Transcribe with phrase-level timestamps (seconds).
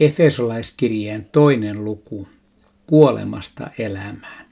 [0.00, 2.28] Efesolaiskirjeen toinen luku
[2.86, 4.46] kuolemasta elämään.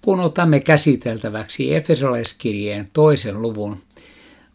[0.00, 3.76] Kun otamme käsiteltäväksi Efesolaiskirjeen toisen luvun,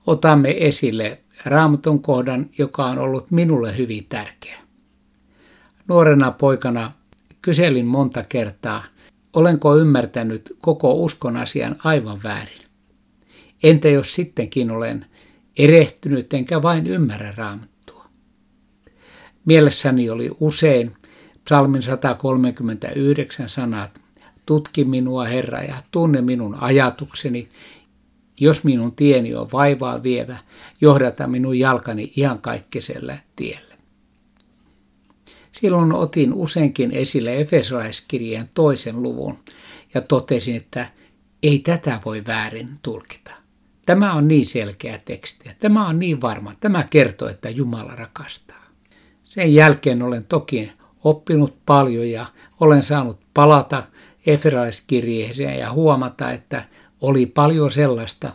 [0.07, 4.57] otamme esille raamatun kohdan, joka on ollut minulle hyvin tärkeä.
[5.88, 6.91] Nuorena poikana
[7.41, 8.84] kyselin monta kertaa,
[9.34, 12.62] olenko ymmärtänyt koko uskon asian aivan väärin.
[13.63, 15.05] Entä jos sittenkin olen
[15.57, 17.77] erehtynyt enkä vain ymmärrä raamattua?
[19.47, 20.93] Mielessäni oli usein
[21.43, 24.01] psalmin 139 sanat,
[24.45, 27.49] tutki minua Herra ja tunne minun ajatukseni,
[28.39, 30.37] jos minun tieni on vaivaa vievä,
[30.81, 33.75] johdata minun jalkani iankaikkiselle tielle.
[35.51, 39.37] Silloin otin useinkin esille Efesolaiskirjeen toisen luvun
[39.93, 40.91] ja totesin, että
[41.43, 43.32] ei tätä voi väärin tulkita.
[43.85, 45.49] Tämä on niin selkeä teksti.
[45.59, 46.54] Tämä on niin varma.
[46.59, 48.57] Tämä kertoo, että Jumala rakastaa.
[49.27, 50.71] Sen jälkeen olen toki
[51.03, 52.25] oppinut paljon ja
[52.59, 53.83] olen saanut palata
[54.25, 56.63] Efesolaiskirjeeseen ja huomata, että
[57.01, 58.33] oli paljon sellaista,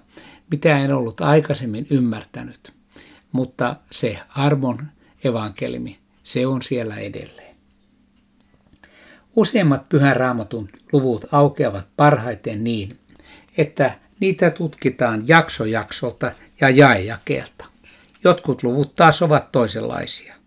[0.50, 2.72] mitä en ollut aikaisemmin ymmärtänyt.
[3.32, 4.86] Mutta se armon
[5.24, 7.56] evankelimi se on siellä edelleen.
[9.36, 12.96] Useimmat pyhän raamatun luvut aukeavat parhaiten niin,
[13.56, 17.64] että niitä tutkitaan jaksojaksolta ja jaejakeelta.
[18.24, 20.41] Jotkut luvut taas ovat toisenlaisia.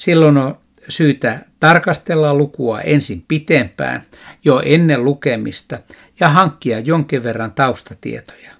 [0.00, 4.02] Silloin on syytä tarkastella lukua ensin pitempään
[4.44, 5.78] jo ennen lukemista
[6.20, 8.50] ja hankkia jonkin verran taustatietoja.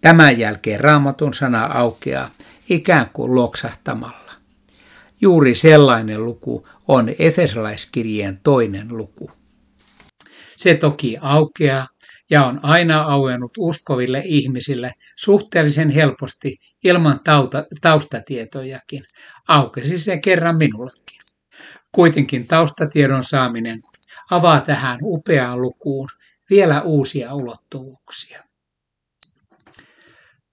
[0.00, 2.30] Tämän jälkeen raamatun sana aukeaa
[2.68, 4.32] ikään kuin loksahtamalla.
[5.20, 9.30] Juuri sellainen luku on Efesolaiskirjeen toinen luku.
[10.56, 11.88] Se toki aukeaa
[12.30, 19.04] ja on aina auennut uskoville ihmisille suhteellisen helposti ilman tauta, taustatietojakin.
[19.48, 21.20] Aukesi se kerran minullekin.
[21.92, 23.80] Kuitenkin taustatiedon saaminen
[24.30, 26.08] avaa tähän upeaan lukuun
[26.50, 28.44] vielä uusia ulottuvuuksia.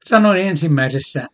[0.06, 1.28] Sanoin ensimmäisessä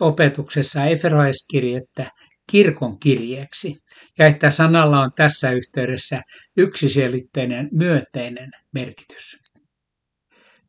[0.00, 2.10] opetuksessa Efesolaiskirjettä
[2.50, 3.82] kirkon kirjeeksi
[4.18, 6.22] ja että sanalla on tässä yhteydessä
[6.56, 9.43] yksiselitteinen myönteinen merkitys.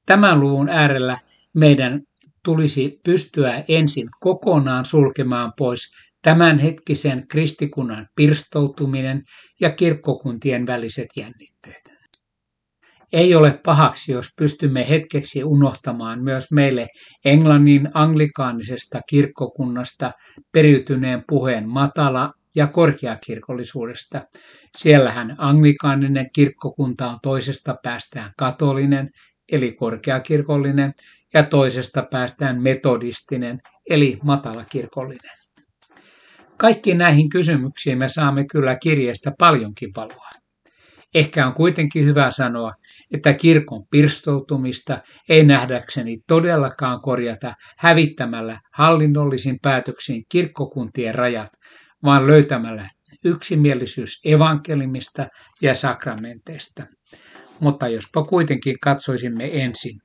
[0.06, 1.20] Tämän luvun äärellä
[1.54, 2.02] meidän
[2.44, 9.24] tulisi pystyä ensin kokonaan sulkemaan pois tämänhetkisen kristikunnan pirstoutuminen
[9.62, 11.86] ja kirkkokuntien väliset jännitteet.
[13.14, 16.88] Ei ole pahaksi, jos pystymme hetkeksi unohtamaan myös meille
[17.26, 20.12] Englannin anglikaanisesta kirkkokunnasta
[20.52, 24.22] periytyneen puheen matala- ja korkeakirkollisuudesta.
[24.78, 29.10] Siellähän anglikaaninen kirkkokunta on toisesta päästään katolinen,
[29.52, 30.94] eli korkeakirkollinen,
[31.34, 35.38] ja toisesta päästään metodistinen, eli matalakirkollinen.
[36.58, 40.30] Kaikki näihin kysymyksiin me saamme kyllä kirjeestä paljonkin valoa.
[41.14, 42.74] Ehkä on kuitenkin hyvä sanoa,
[43.14, 51.50] että kirkon pirstoutumista ei nähdäkseni todellakaan korjata hävittämällä hallinnollisin päätöksiin kirkkokuntien rajat,
[52.04, 52.90] vaan löytämällä
[53.26, 55.28] yksimielisyys evankelimista
[55.62, 56.84] ja sakramenteista.
[57.60, 60.00] Mutta jospa kuitenkin katsoisimme ensin,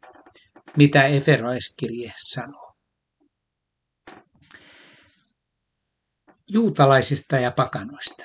[0.76, 2.74] mitä Eferaiskirje sanoo.
[6.48, 8.24] Juutalaisista ja pakanoista.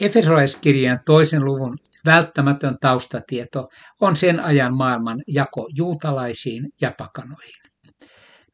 [0.00, 3.68] Efesolaiskirjan toisen luvun välttämätön taustatieto
[4.00, 7.54] on sen ajan maailman jako juutalaisiin ja pakanoihin.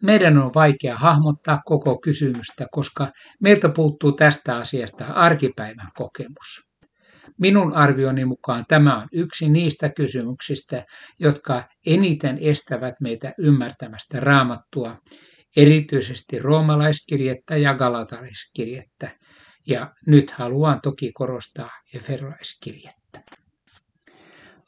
[0.03, 6.64] Meidän on vaikea hahmottaa koko kysymystä, koska meiltä puuttuu tästä asiasta arkipäivän kokemus.
[7.41, 10.85] Minun arvioni mukaan tämä on yksi niistä kysymyksistä,
[11.21, 14.99] jotka eniten estävät meitä ymmärtämästä raamattua,
[15.57, 19.11] erityisesti roomalaiskirjettä ja galatalaiskirjettä,
[19.67, 23.23] ja nyt haluan toki korostaa eferolaiskirjettä.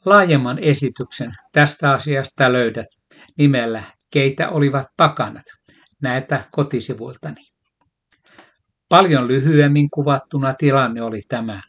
[0.05, 2.87] Laajemman esityksen tästä asiasta löydät
[3.37, 5.45] nimellä Keitä olivat pakanat,
[6.01, 7.41] näitä kotisivuiltani.
[8.89, 11.61] Paljon lyhyemmin kuvattuna tilanne oli tämä.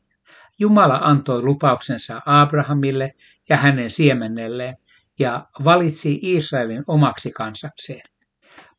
[0.58, 3.14] Jumala antoi lupauksensa Abrahamille
[3.48, 4.76] ja hänen siemennelleen
[5.18, 8.02] ja valitsi Israelin omaksi kansakseen.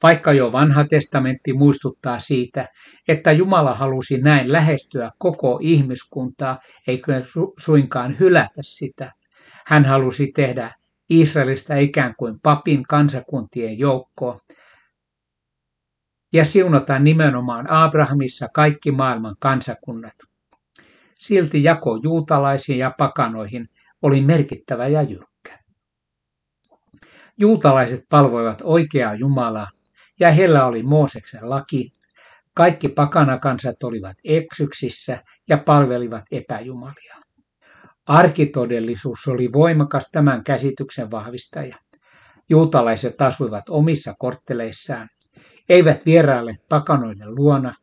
[0.04, 2.68] Vaikka jo vanha testamentti muistuttaa siitä,
[3.08, 7.24] että Jumala halusi näin lähestyä koko ihmiskuntaa, eikö
[7.60, 9.14] suinkaan hylätä sitä.
[9.66, 10.76] Hän halusi tehdä
[11.10, 14.40] Israelista ikään kuin papin kansakuntien joukkoa
[16.34, 20.29] ja siunata nimenomaan Abrahamissa kaikki maailman kansakunnat.
[21.20, 23.70] Silti jako juutalaisiin ja pakanoihin
[24.02, 25.60] oli merkittävä ja jyrkkä.
[27.38, 29.70] Juutalaiset palvoivat oikeaa Jumalaa
[30.20, 31.92] ja heillä oli Mooseksen laki.
[32.54, 37.16] Kaikki pakanakansat olivat eksyksissä ja palvelivat epäjumalia.
[38.06, 41.78] Arkitodellisuus oli voimakas tämän käsityksen vahvistaja.
[42.50, 45.10] Juutalaiset asuivat omissa kortteleissaan,
[45.70, 47.76] eivät vierailleet pakanoiden luona,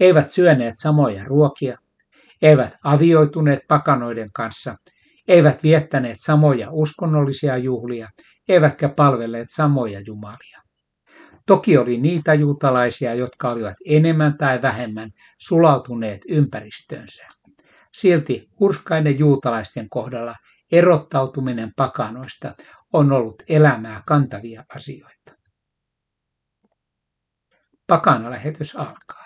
[0.00, 1.78] eivät syöneet samoja ruokia,
[2.42, 4.76] eivät avioituneet pakanoiden kanssa,
[5.28, 8.08] eivät viettäneet samoja uskonnollisia juhlia,
[8.48, 10.60] eivätkä palvelleet samoja jumalia.
[11.46, 15.10] Toki oli niitä juutalaisia, jotka olivat enemmän tai vähemmän
[15.40, 17.26] sulautuneet ympäristöönsä.
[17.96, 20.34] Silti hurskaiden juutalaisten kohdalla
[20.72, 22.54] erottautuminen pakanoista
[22.92, 25.32] on ollut elämää kantavia asioita.
[27.86, 29.19] Pakanalähetys alkaa.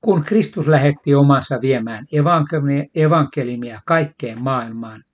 [0.00, 2.06] Kun Kristus lähetti omansa viemään
[2.94, 5.04] evankelimia kaikkeen maailmaan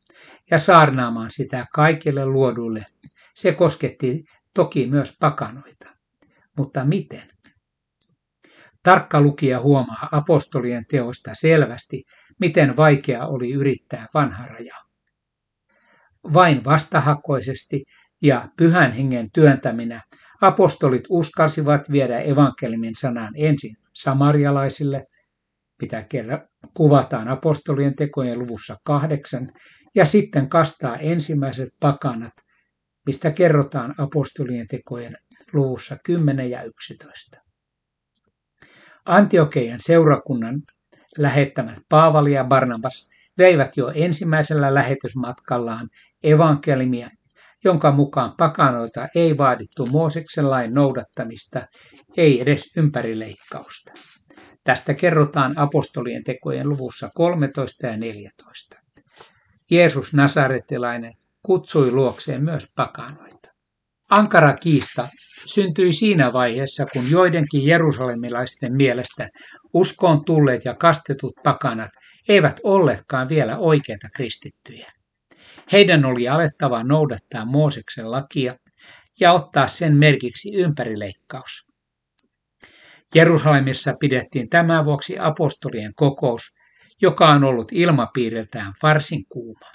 [0.50, 2.86] ja saarnaamaan sitä kaikille luodulle,
[3.34, 4.24] se kosketti
[4.54, 5.86] toki myös pakanoita.
[6.56, 7.30] Mutta miten?
[8.82, 12.04] Tarkka lukija huomaa apostolien teosta selvästi,
[12.40, 14.76] miten vaikea oli yrittää vanha raja.
[16.34, 17.84] Vain vastahakoisesti
[18.22, 20.02] ja pyhän hengen työntäminä
[20.40, 25.06] apostolit uskalsivat viedä evankelimin sanan ensin samarialaisille,
[25.82, 29.52] mitä kerran kuvataan apostolien tekojen luvussa kahdeksan,
[29.94, 32.32] ja sitten kastaa ensimmäiset pakanat,
[33.06, 35.16] mistä kerrotaan apostolien tekojen
[35.52, 37.40] luvussa 10 ja 11.
[39.04, 40.62] Antiokeian seurakunnan
[41.18, 45.88] lähettämät Paavali ja Barnabas veivät jo ensimmäisellä lähetysmatkallaan
[46.22, 47.10] evankelimia,
[47.66, 51.66] jonka mukaan pakanoita ei vaadittu Mooseksen lain noudattamista,
[52.16, 53.92] ei edes ympärileikkausta.
[54.64, 58.76] Tästä kerrotaan apostolien tekojen luvussa 13 ja 14.
[59.70, 63.48] Jeesus Nasaretilainen kutsui luokseen myös pakanoita.
[64.10, 65.08] Ankara kiista
[65.46, 69.28] syntyi siinä vaiheessa, kun joidenkin jerusalemilaisten mielestä
[69.74, 71.90] uskoon tulleet ja kastetut pakanat
[72.28, 74.95] eivät olleetkaan vielä oikeita kristittyjä.
[75.72, 78.56] Heidän oli alettava noudattaa Mooseksen lakia
[79.20, 81.66] ja ottaa sen merkiksi ympärileikkaus.
[83.14, 86.42] Jerusalemissa pidettiin tämän vuoksi apostolien kokous,
[87.02, 89.72] joka on ollut ilmapiiriltään varsin kuuma.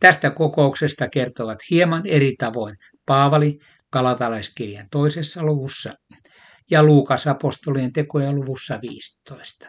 [0.00, 2.76] Tästä kokouksesta kertovat hieman eri tavoin
[3.06, 3.58] Paavali
[3.90, 5.94] Kalatalaiskirjan toisessa luvussa
[6.70, 9.68] ja Luukas apostolien tekojen luvussa 15.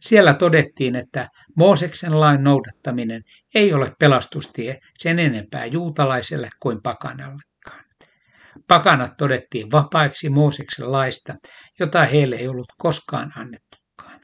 [0.00, 3.22] Siellä todettiin, että Mooseksen lain noudattaminen
[3.54, 7.84] ei ole pelastustie sen enempää juutalaiselle kuin pakanallekaan.
[8.68, 11.34] Pakanat todettiin vapaiksi Mooseksen laista,
[11.80, 14.20] jota heille ei ollut koskaan annettukaan.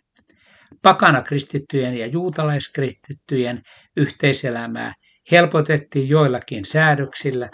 [0.83, 3.63] Pakanakristittyjen ja juutalaiskristittyjen
[3.97, 4.95] yhteiselämää
[5.31, 7.51] helpotettiin joillakin säädöksillä,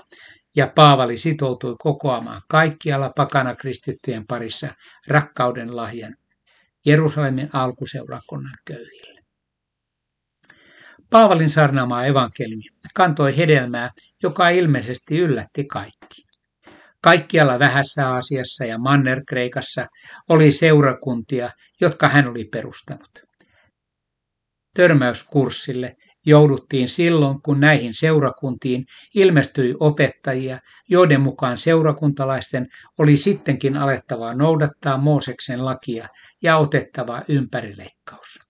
[0.57, 4.69] ja Paavali sitoutui kokoamaan kaikkialla pakana kristittyjen parissa
[5.09, 6.17] rakkauden lahjan
[6.87, 9.16] Jerusalemin alkuseurakunnan köyhille.
[11.11, 12.65] Paavalin sarnaamaa evankeliumi
[12.95, 13.91] kantoi hedelmää,
[14.23, 16.27] joka ilmeisesti yllätti kaikki.
[17.03, 19.87] Kaikkialla vähässä Aasiassa ja Manner-Kreikassa
[20.29, 21.51] oli seurakuntia,
[21.81, 23.11] jotka hän oli perustanut.
[24.75, 25.97] Törmäyskurssille
[26.27, 28.85] jouduttiin silloin, kun näihin seurakuntiin
[29.15, 30.59] ilmestyi opettajia,
[30.89, 32.67] joiden mukaan seurakuntalaisten
[32.99, 36.09] oli sittenkin alettava noudattaa Mooseksen lakia
[36.43, 38.46] ja otettava ympärileikkaus.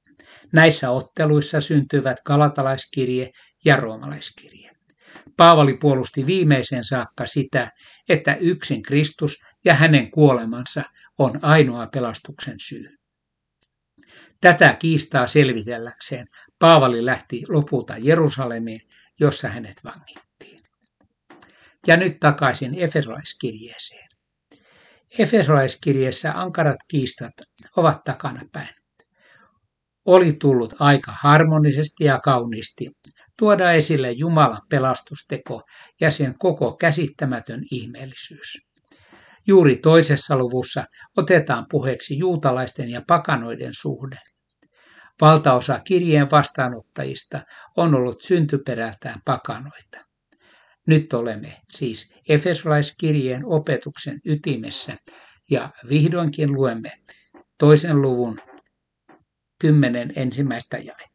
[0.53, 3.31] Näissä otteluissa syntyivät galatalaiskirje
[3.65, 4.71] ja roomalaiskirje.
[5.37, 7.71] Paavali puolusti viimeisen saakka sitä,
[8.09, 10.83] että yksin Kristus ja hänen kuolemansa
[11.19, 12.97] on ainoa pelastuksen syy.
[14.41, 16.27] Tätä kiistaa selvitelläkseen
[16.59, 18.81] Paavali lähti lopulta Jerusalemiin,
[19.21, 20.63] jossa hänet vangittiin.
[21.87, 24.09] Ja nyt takaisin Efesolaiskirjeeseen.
[25.19, 27.35] Efesolaiskirjeessä ankarat kiistat
[27.77, 28.76] ovat takanapäin.
[30.07, 32.91] Oli tullut aika harmonisesti ja kauniisti
[33.39, 35.63] tuoda esille Jumalan pelastusteko
[36.01, 38.69] ja sen koko käsittämätön ihmeellisyys.
[39.47, 40.85] Juuri toisessa luvussa
[41.17, 44.19] otetaan puheeksi juutalaisten ja pakanoiden suhde.
[45.21, 47.43] Valtaosa kirjeen vastaanottajista
[47.77, 49.99] on ollut syntyperältään pakanoita.
[50.87, 54.97] Nyt olemme siis Efesolaiskirjeen opetuksen ytimessä
[55.51, 56.93] ja vihdoinkin luemme
[57.59, 58.41] toisen luvun
[59.61, 61.07] kymmenen ensimmäistä jaetta.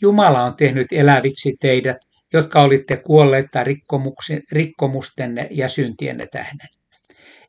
[0.00, 1.96] Jumala on tehnyt eläviksi teidät,
[2.32, 3.64] jotka olitte kuolleita
[4.52, 6.68] rikkomustenne ja syntienne tähden.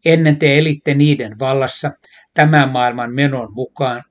[0.06, 1.92] Ennen te elitte niiden vallassa
[2.34, 4.04] tämän maailman menon mukaan,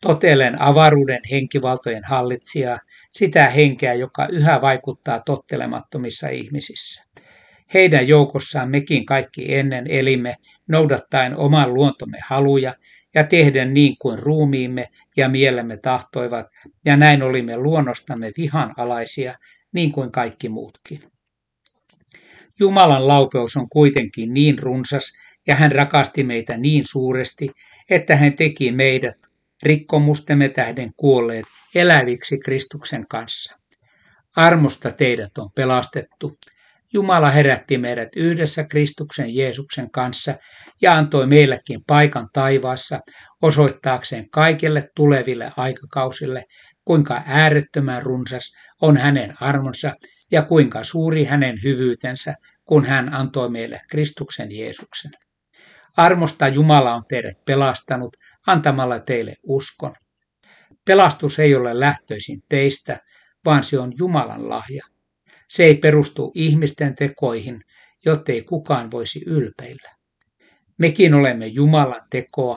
[0.00, 2.78] totellen avaruuden henkivaltojen hallitsijaa,
[3.12, 7.03] sitä henkeä, joka yhä vaikuttaa tottelemattomissa ihmisissä.
[7.74, 10.36] Heidän joukossaan mekin kaikki ennen elimme
[10.68, 12.74] noudattaen oman luontomme haluja
[13.14, 16.46] ja tehden niin kuin ruumiimme ja mielemme tahtoivat,
[16.84, 19.38] ja näin olimme luonnostamme vihan alaisia,
[19.72, 21.00] niin kuin kaikki muutkin.
[22.60, 25.12] Jumalan laupeus on kuitenkin niin runsas,
[25.46, 27.50] ja hän rakasti meitä niin suuresti,
[27.90, 29.16] että hän teki meidät
[29.62, 33.58] rikkomustemme tähden kuolleet eläviksi Kristuksen kanssa.
[34.36, 36.38] Armosta teidät on pelastettu.
[36.94, 40.34] Jumala herätti meidät yhdessä Kristuksen Jeesuksen kanssa
[40.82, 43.00] ja antoi meillekin paikan taivaassa
[43.42, 46.44] osoittaakseen kaikille tuleville aikakausille,
[46.84, 49.94] kuinka äärettömän runsas on hänen armonsa
[50.32, 52.34] ja kuinka suuri hänen hyvyytensä,
[52.64, 55.12] kun hän antoi meille Kristuksen Jeesuksen.
[55.96, 59.94] Armosta Jumala on teidät pelastanut antamalla teille uskon.
[60.84, 63.00] Pelastus ei ole lähtöisin teistä,
[63.44, 64.93] vaan se on Jumalan lahja.
[65.54, 67.60] Se ei perustu ihmisten tekoihin,
[68.04, 69.90] jottei kukaan voisi ylpeillä.
[70.78, 72.56] Mekin olemme Jumalan tekoa,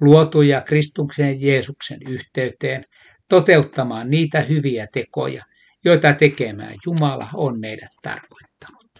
[0.00, 2.84] luotuja Kristuksen Jeesuksen yhteyteen,
[3.28, 5.44] toteuttamaan niitä hyviä tekoja,
[5.84, 8.90] joita tekemään Jumala on meidät tarkoittanut.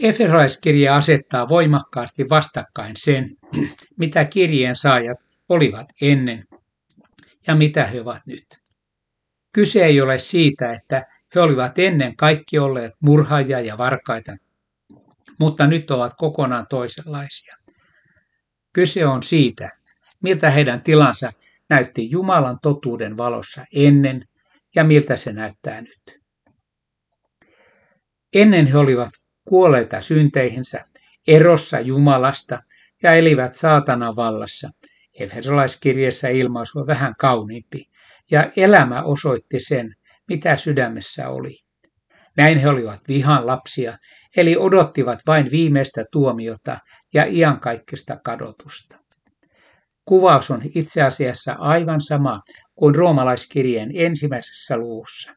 [0.00, 3.30] Efesolaiskirja asettaa voimakkaasti vastakkain sen,
[3.98, 6.44] mitä kirjeen saajat olivat ennen
[7.46, 8.59] ja mitä he ovat nyt.
[9.52, 14.36] Kyse ei ole siitä, että he olivat ennen kaikki olleet murhaajia ja varkaita,
[15.38, 17.56] mutta nyt ovat kokonaan toisenlaisia.
[18.72, 19.70] Kyse on siitä,
[20.22, 21.32] miltä heidän tilansa
[21.68, 24.24] näytti Jumalan totuuden valossa ennen
[24.74, 26.20] ja miltä se näyttää nyt.
[28.32, 29.10] Ennen he olivat
[29.44, 30.84] kuolleita synteihinsä,
[31.26, 32.62] erossa Jumalasta
[33.02, 34.70] ja elivät saatanan vallassa.
[35.14, 37.89] Efesolaiskirjeessä ilmaisu on vähän kauniimpi,
[38.30, 39.94] ja elämä osoitti sen,
[40.28, 41.56] mitä sydämessä oli.
[42.36, 43.98] Näin he olivat vihan lapsia,
[44.36, 46.78] eli odottivat vain viimeistä tuomiota
[47.14, 48.96] ja iankaikkista kadotusta.
[50.04, 52.42] Kuvaus on itse asiassa aivan sama
[52.74, 55.32] kuin roomalaiskirjeen ensimmäisessä luvussa.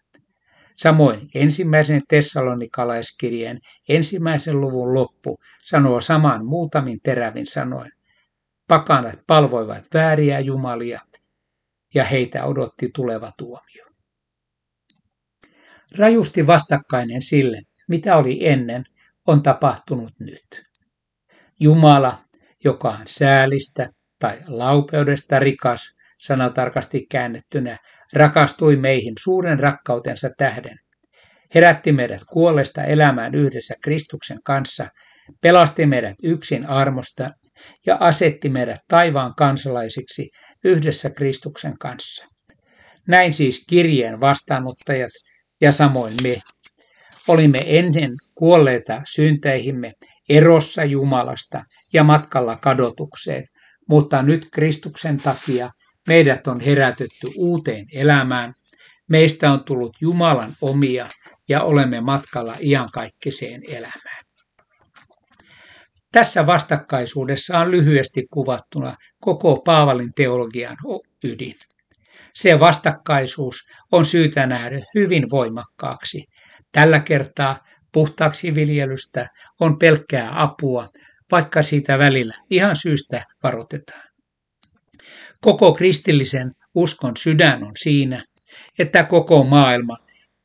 [0.77, 3.59] Samoin ensimmäisen tessalonikalaiskirjeen
[3.89, 7.91] ensimmäisen luvun loppu sanoo saman muutamin terävin sanoin.
[8.67, 11.01] Pakanat palvoivat vääriä jumalia
[11.93, 13.85] ja heitä odotti tuleva tuomio.
[15.97, 18.83] Rajusti vastakkainen sille, mitä oli ennen,
[19.27, 20.63] on tapahtunut nyt.
[21.59, 22.23] Jumala,
[22.63, 25.81] joka on säälistä tai laupeudesta rikas,
[26.21, 27.77] sanatarkasti käännettynä,
[28.13, 30.77] rakastui meihin suuren rakkautensa tähden.
[31.55, 34.87] Herätti meidät kuolleesta elämään yhdessä Kristuksen kanssa,
[35.41, 37.31] pelasti meidät yksin armosta
[37.85, 40.29] ja asetti meidät taivaan kansalaisiksi
[40.63, 42.27] yhdessä Kristuksen kanssa.
[43.07, 45.11] Näin siis kirjeen vastaanottajat
[45.61, 46.41] ja samoin me.
[47.27, 49.93] Olimme ennen kuolleita synteihimme
[50.29, 53.47] erossa Jumalasta ja matkalla kadotukseen,
[53.87, 55.71] mutta nyt Kristuksen takia
[56.07, 58.53] Meidät on herätetty uuteen elämään.
[59.09, 61.07] Meistä on tullut Jumalan omia
[61.49, 64.22] ja olemme matkalla iankaikkiseen elämään.
[66.13, 70.77] Tässä vastakkaisuudessa on lyhyesti kuvattuna koko Paavalin teologian
[71.23, 71.55] ydin.
[72.33, 73.57] Se vastakkaisuus
[73.91, 76.25] on syytä nähdä hyvin voimakkaaksi.
[76.71, 77.59] Tällä kertaa
[77.91, 79.27] puhtaaksi viljelystä
[79.59, 80.89] on pelkkää apua,
[81.31, 84.03] vaikka siitä välillä ihan syystä varoitetaan.
[85.41, 88.23] Koko kristillisen uskon sydän on siinä,
[88.79, 89.97] että koko maailma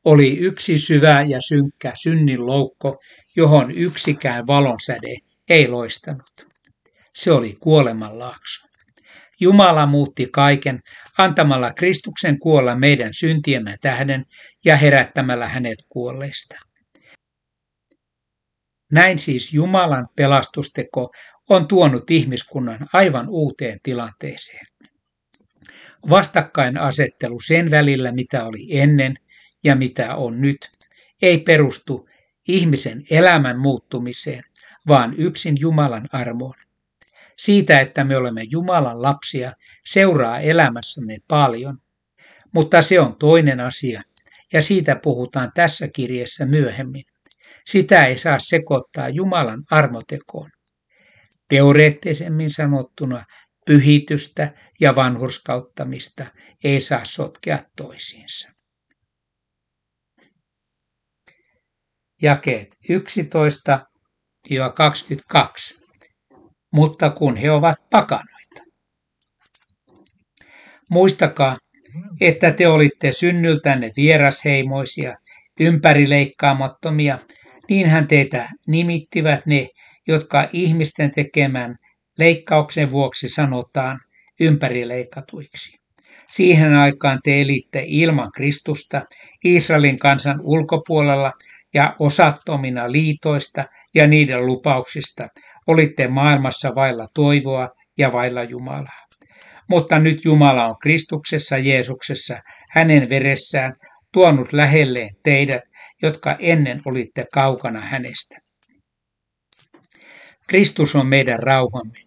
[0.05, 2.97] oli yksi syvä ja synkkä synnin loukko,
[3.37, 6.47] johon yksikään valonsäde ei loistanut.
[7.15, 8.69] Se oli kuoleman laakso.
[9.41, 10.81] Jumala muutti kaiken
[11.19, 14.25] antamalla Kristuksen kuolla meidän syntiemme tähden
[14.65, 16.57] ja herättämällä hänet kuolleista.
[18.93, 21.11] Näin siis Jumalan pelastusteko
[21.49, 24.67] on tuonut ihmiskunnan aivan uuteen tilanteeseen
[26.11, 29.15] vastakkainasettelu sen välillä, mitä oli ennen
[29.65, 30.71] ja mitä on nyt,
[31.23, 32.09] ei perustu
[32.49, 34.45] ihmisen elämän muuttumiseen,
[34.89, 36.55] vaan yksin Jumalan armoon.
[37.37, 39.53] Siitä, että me olemme Jumalan lapsia,
[39.85, 41.79] seuraa elämässämme paljon,
[42.55, 44.03] mutta se on toinen asia,
[44.53, 47.05] ja siitä puhutaan tässä kirjassa myöhemmin.
[47.67, 50.51] Sitä ei saa sekoittaa Jumalan armotekoon.
[51.49, 53.25] Teoreettisemmin sanottuna
[53.67, 56.27] pyhitystä ja vanhurskauttamista
[56.65, 58.53] ei saa sotkea toisiinsa.
[62.23, 62.77] Jakeet
[64.51, 65.79] 11-22.
[66.73, 68.63] Mutta kun he ovat pakanoita.
[70.91, 71.59] Muistakaa,
[72.21, 75.17] että te olitte synnyltänne vierasheimoisia,
[75.61, 77.19] ympärileikkaamattomia,
[77.69, 79.69] niinhän teitä nimittivät ne,
[80.09, 81.77] jotka ihmisten tekemän
[82.19, 84.01] leikkauksen vuoksi sanotaan
[84.41, 85.79] ympärileikatuiksi.
[86.29, 89.03] Siihen aikaan te elitte ilman Kristusta,
[89.45, 91.33] Israelin kansan ulkopuolella
[91.75, 95.29] ja osattomina liitoista ja niiden lupauksista,
[95.67, 99.09] olitte maailmassa vailla toivoa ja vailla Jumalaa.
[99.69, 102.39] Mutta nyt Jumala on Kristuksessa Jeesuksessa,
[102.71, 103.75] hänen veressään,
[104.13, 105.63] tuonut lähelleen teidät,
[106.03, 108.39] jotka ennen olitte kaukana hänestä.
[110.49, 111.99] Kristus on meidän rauhamme.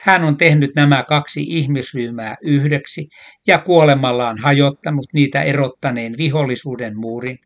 [0.00, 3.08] Hän on tehnyt nämä kaksi ihmisryhmää yhdeksi
[3.46, 7.38] ja kuolemallaan hajottanut niitä erottaneen vihollisuuden muurin.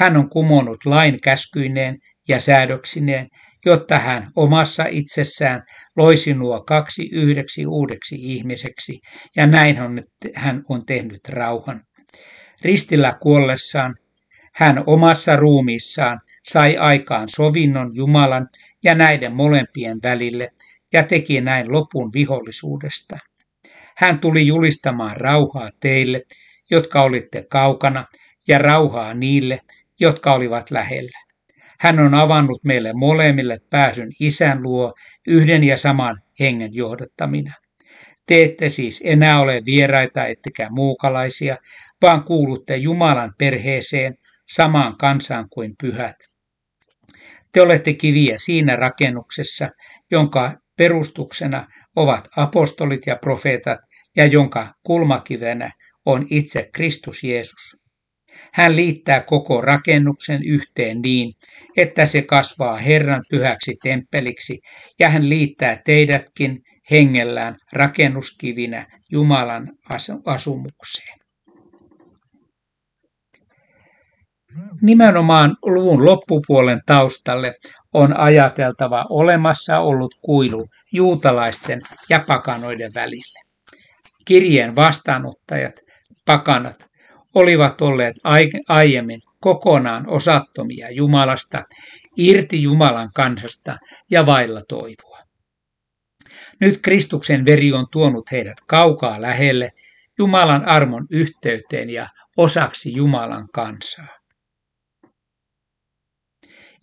[0.00, 3.28] Hän on kumonnut lain käskyineen ja säädöksineen,
[3.66, 5.62] jotta hän omassa itsessään
[5.96, 9.00] loisi nuo kaksi yhdeksi uudeksi ihmiseksi,
[9.36, 9.76] ja näin
[10.34, 11.80] hän on tehnyt rauhan.
[12.62, 13.94] Ristillä kuollessaan
[14.54, 18.48] hän omassa ruumiissaan sai aikaan sovinnon Jumalan
[18.84, 20.48] ja näiden molempien välille
[20.92, 23.18] ja teki näin lopun vihollisuudesta.
[23.96, 26.22] Hän tuli julistamaan rauhaa teille,
[26.70, 28.06] jotka olitte kaukana,
[28.48, 29.60] ja rauhaa niille,
[30.00, 31.18] jotka olivat lähellä.
[31.80, 34.94] Hän on avannut meille molemmille pääsyn isän luo
[35.26, 37.54] yhden ja saman hengen johdattamina.
[38.26, 41.56] Te ette siis enää ole vieraita ettekä muukalaisia,
[42.02, 44.14] vaan kuulutte Jumalan perheeseen
[44.48, 46.16] samaan kansaan kuin pyhät.
[47.52, 49.70] Te olette kiviä siinä rakennuksessa,
[50.10, 51.66] jonka perustuksena
[51.96, 53.78] ovat apostolit ja profeetat
[54.16, 55.70] ja jonka kulmakivenä
[56.06, 57.79] on itse Kristus Jeesus.
[58.52, 61.32] Hän liittää koko rakennuksen yhteen niin,
[61.76, 64.60] että se kasvaa Herran pyhäksi temppeliksi
[64.98, 66.58] ja hän liittää teidätkin
[66.90, 69.72] hengellään rakennuskivinä Jumalan
[70.24, 71.20] asumukseen.
[74.82, 77.54] Nimenomaan luvun loppupuolen taustalle
[77.94, 83.40] on ajateltava olemassa ollut kuilu juutalaisten ja pakanoiden välille.
[84.24, 85.74] Kirjeen vastaanottajat,
[86.26, 86.89] pakanat,
[87.34, 88.16] olivat olleet
[88.68, 91.64] aiemmin kokonaan osattomia Jumalasta,
[92.16, 93.78] irti Jumalan kansasta
[94.10, 95.18] ja vailla toivoa.
[96.60, 99.70] Nyt Kristuksen veri on tuonut heidät kaukaa lähelle
[100.18, 104.20] Jumalan armon yhteyteen ja osaksi Jumalan kansaa.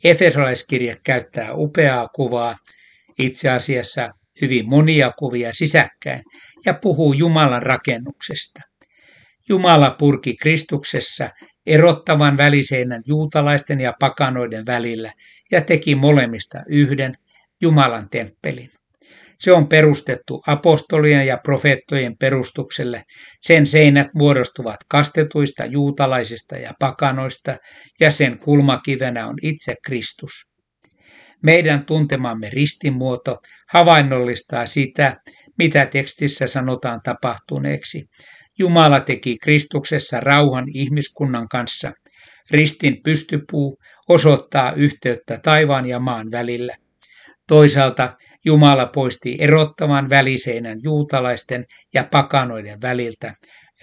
[0.03, 2.55] Efesolaiskirje käyttää upeaa kuvaa,
[3.19, 4.09] itse asiassa
[4.41, 6.23] hyvin monia kuvia sisäkkäin,
[6.65, 8.61] ja puhuu Jumalan rakennuksesta.
[9.49, 11.29] Jumala purki Kristuksessa
[11.65, 15.13] erottavan väliseinän juutalaisten ja pakanoiden välillä
[15.51, 17.13] ja teki molemmista yhden
[17.61, 18.69] Jumalan temppelin.
[19.39, 23.03] Se on perustettu apostolien ja profeettojen perustukselle.
[23.41, 27.57] Sen seinät muodostuvat kastetuista juutalaisista ja pakanoista,
[27.99, 30.31] ja sen kulmakivenä on itse Kristus.
[31.43, 33.37] Meidän tuntemamme ristinmuoto
[33.69, 35.15] havainnollistaa sitä,
[35.57, 38.05] mitä tekstissä sanotaan tapahtuneeksi.
[38.59, 41.91] Jumala teki Kristuksessa rauhan ihmiskunnan kanssa.
[42.51, 43.77] Ristin pystypuu
[44.09, 46.75] osoittaa yhteyttä taivaan ja maan välillä.
[47.47, 53.33] Toisaalta Jumala poisti erottavan väliseinän juutalaisten ja pakanoiden väliltä.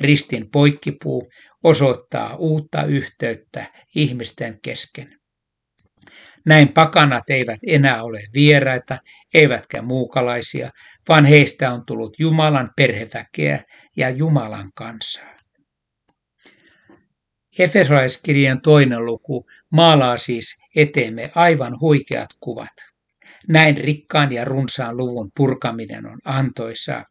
[0.01, 1.29] Ristin poikkipuu
[1.63, 5.19] osoittaa uutta yhteyttä ihmisten kesken.
[6.47, 8.99] Näin pakanat eivät enää ole vieraita,
[9.35, 10.71] eivätkä muukalaisia,
[11.09, 13.63] vaan heistä on tullut Jumalan perheväkeä
[13.97, 15.35] ja Jumalan kansaa.
[17.59, 22.73] Efesolaiskirjan toinen luku maalaa siis eteemme aivan huikeat kuvat.
[23.49, 27.05] Näin rikkaan ja runsaan luvun purkaminen on antoisaa.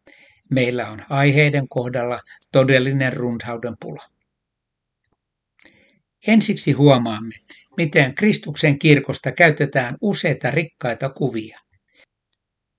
[0.51, 4.09] Meillä on aiheiden kohdalla todellinen runsauden pula.
[6.27, 7.35] Ensiksi huomaamme,
[7.77, 11.59] miten Kristuksen kirkosta käytetään useita rikkaita kuvia.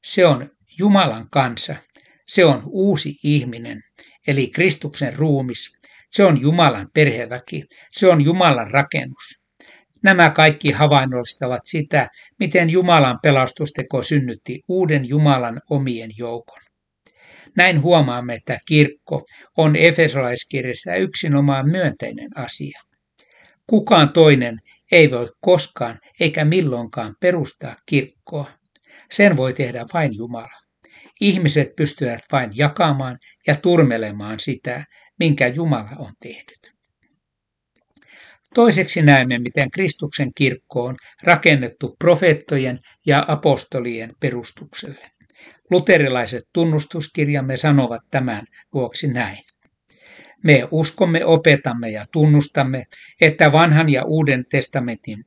[0.05, 1.77] Se on Jumalan kansa,
[2.27, 3.81] se on uusi ihminen,
[4.27, 5.73] eli Kristuksen ruumis,
[6.11, 9.45] se on Jumalan perheväki, se on Jumalan rakennus.
[10.03, 16.63] Nämä kaikki havainnollistavat sitä, miten Jumalan pelastusteko synnytti uuden Jumalan omien joukon.
[17.57, 22.81] Näin huomaamme, että kirkko on Efesolaiskirjassa yksinomaan myönteinen asia.
[23.67, 24.59] Kukaan toinen
[24.93, 28.51] ei voi koskaan eikä milloinkaan perustaa kirkkoa.
[29.11, 30.64] Sen voi tehdä vain Jumala.
[31.21, 34.85] Ihmiset pystyvät vain jakamaan ja turmelemaan sitä,
[35.19, 36.75] minkä Jumala on tehnyt.
[38.55, 45.11] Toiseksi näemme, miten Kristuksen kirkko on rakennettu profeettojen ja apostolien perustukselle.
[45.71, 49.45] Luterilaiset tunnustuskirjamme sanovat tämän vuoksi näin.
[50.45, 52.87] Me uskomme, opetamme ja tunnustamme,
[53.21, 55.25] että vanhan ja uuden testamentin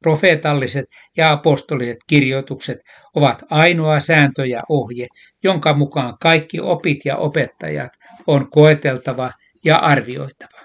[0.00, 0.84] profeetalliset
[1.16, 2.78] ja apostoliset kirjoitukset
[3.14, 5.06] ovat ainoa sääntö ja ohje,
[5.42, 7.92] jonka mukaan kaikki opit ja opettajat
[8.26, 9.32] on koeteltava
[9.64, 10.60] ja arvioitava.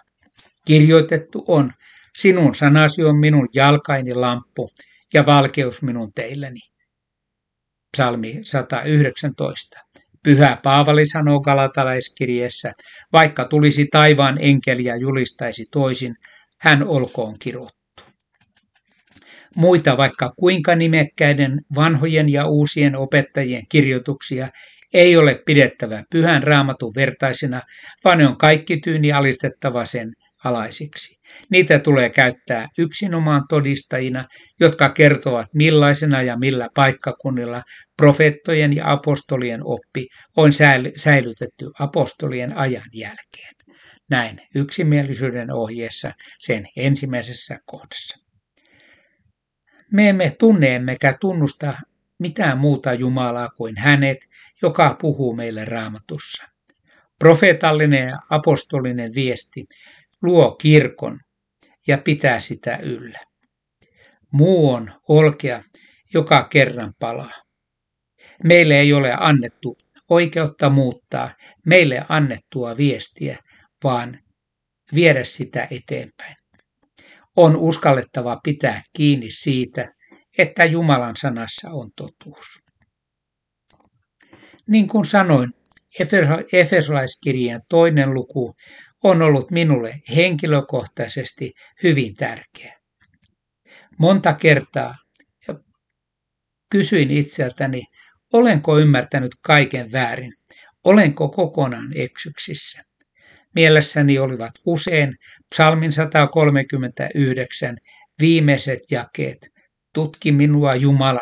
[0.65, 1.71] Kirjoitettu on,
[2.17, 4.69] sinun sanasi on minun jalkaini lamppu
[5.13, 6.60] ja valkeus minun teilleni.
[7.98, 9.80] Psalmi 119.
[10.24, 12.74] Pyhä Paavali sanoo Galatalaiskirjeessä,
[13.13, 16.15] vaikka tulisi taivaan enkeli ja julistaisi toisin,
[16.60, 17.85] hän olkoon kirottu.
[19.56, 24.50] Muita vaikka kuinka nimekkäiden vanhojen ja uusien opettajien kirjoituksia
[24.94, 27.62] ei ole pidettävä pyhän raamatun vertaisina,
[28.04, 30.13] vaan ne on kaikki tyyni alistettava sen
[30.44, 31.15] alaisiksi.
[31.52, 34.26] Niitä tulee käyttää yksinomaan todistajina,
[34.60, 37.63] jotka kertovat millaisena ja millä paikkakunnilla
[37.98, 40.52] profettojen ja apostolien oppi on
[40.98, 43.56] säilytetty apostolien ajan jälkeen.
[44.10, 48.25] Näin yksimielisyyden ohjeessa sen ensimmäisessä kohdassa.
[49.91, 51.78] Me emme tunne emmekä tunnusta
[52.19, 54.17] mitään muuta Jumalaa kuin hänet,
[54.62, 56.48] joka puhuu meille raamatussa.
[57.19, 59.65] Profeetallinen ja apostolinen viesti
[60.21, 61.19] luo kirkon
[61.88, 63.19] ja pitää sitä yllä.
[64.32, 65.63] Muu on olkea,
[66.13, 67.34] joka kerran palaa.
[68.43, 69.78] Meille ei ole annettu
[70.10, 73.38] oikeutta muuttaa meille annettua viestiä,
[73.84, 74.19] vaan
[74.95, 76.36] viedä sitä eteenpäin.
[77.36, 79.93] On uskallettava pitää kiinni siitä,
[80.38, 82.45] että Jumalan sanassa on totuus.
[84.67, 85.50] Niin kuin sanoin,
[86.54, 88.56] Efesolaiskirjeen toinen luku
[89.04, 92.80] on ollut minulle henkilökohtaisesti hyvin tärkeä.
[94.00, 94.95] Monta kertaa
[96.71, 97.84] kysyin itseltäni,
[98.34, 100.34] olenko ymmärtänyt kaiken väärin,
[100.84, 102.82] olenko kokonaan eksyksissä.
[103.56, 105.15] Mielessäni olivat usein
[105.56, 107.78] psalmin 139
[108.22, 109.50] viimeiset jakeet,
[109.94, 111.22] tutki minua Jumala,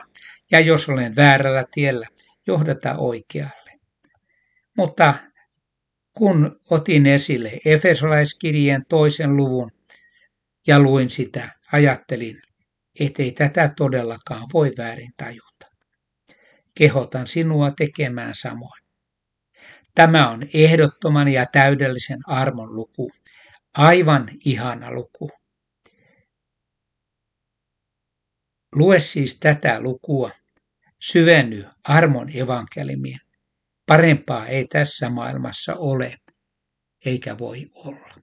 [0.52, 2.08] ja jos olen väärällä tiellä,
[2.48, 3.72] johdata oikealle.
[4.78, 5.14] Mutta
[6.18, 9.72] kun otin esille Efesolaiskirjeen toisen luvun
[10.68, 12.42] ja luin sitä, ajattelin,
[13.00, 15.68] ettei tätä todellakaan voi väärin tajuta.
[16.78, 18.83] Kehotan sinua tekemään samoin.
[19.96, 23.12] Tämä on ehdottoman ja täydellisen armon luku,
[23.74, 25.32] aivan ihana luku.
[28.76, 30.32] Lue siis tätä lukua,
[31.00, 33.20] syvenny armon evankelimien.
[33.86, 36.18] Parempaa ei tässä maailmassa ole,
[37.06, 38.23] eikä voi olla.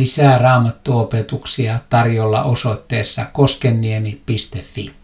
[0.00, 4.99] Lisää raamattuopetuksia tarjolla osoitteessa koskenniemi.fi.